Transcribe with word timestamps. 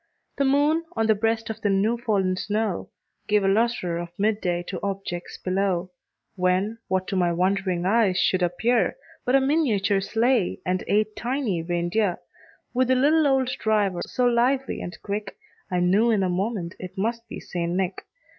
The 0.37 0.45
moon, 0.45 0.83
on 0.95 1.05
the 1.05 1.13
breast 1.13 1.51
of 1.51 1.61
the 1.61 1.69
new 1.69 1.95
fallen 1.95 2.35
snow, 2.35 2.89
Gave 3.27 3.43
a 3.43 3.47
lustre 3.47 3.97
of 3.99 4.09
mid 4.17 4.41
day 4.41 4.63
to 4.67 4.79
objects 4.81 5.37
below; 5.37 5.91
When, 6.35 6.79
what 6.87 7.07
to 7.09 7.15
my 7.15 7.31
wondering 7.31 7.85
eyes 7.85 8.17
should 8.17 8.41
appear, 8.41 8.95
But 9.27 9.35
a 9.35 9.39
miniature 9.39 10.01
sleigh, 10.01 10.59
and 10.65 10.83
eight 10.87 11.15
tiny 11.15 11.61
rein 11.61 11.89
deer, 11.89 12.17
With 12.73 12.89
a 12.89 12.95
little 12.95 13.27
old 13.27 13.49
driver, 13.59 13.99
so 14.07 14.25
lively 14.25 14.81
and 14.81 14.99
quick, 15.03 15.37
I 15.69 15.79
knew 15.81 16.09
in 16.09 16.23
a 16.23 16.29
moment 16.29 16.73
it 16.79 16.97
must 16.97 17.29
be 17.29 17.39
St. 17.39 17.71
Nick. 17.71 18.03